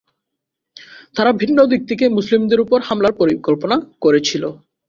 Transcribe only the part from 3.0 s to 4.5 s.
পরিকল্পনা করেছিল।